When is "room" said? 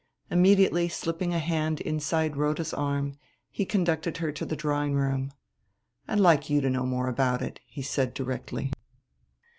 4.95-5.31